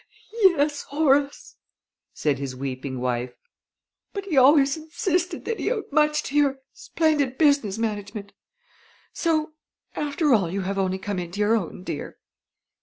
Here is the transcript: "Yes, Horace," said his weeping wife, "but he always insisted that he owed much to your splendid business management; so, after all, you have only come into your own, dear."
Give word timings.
"Yes, 0.41 0.81
Horace," 0.85 1.57
said 2.11 2.39
his 2.39 2.55
weeping 2.55 2.99
wife, 2.99 3.35
"but 4.13 4.25
he 4.25 4.35
always 4.35 4.75
insisted 4.75 5.45
that 5.45 5.59
he 5.59 5.69
owed 5.69 5.91
much 5.91 6.23
to 6.23 6.35
your 6.35 6.57
splendid 6.73 7.37
business 7.37 7.77
management; 7.77 8.33
so, 9.13 9.51
after 9.95 10.33
all, 10.33 10.49
you 10.49 10.61
have 10.61 10.79
only 10.79 10.97
come 10.97 11.19
into 11.19 11.39
your 11.39 11.55
own, 11.55 11.83
dear." 11.83 12.17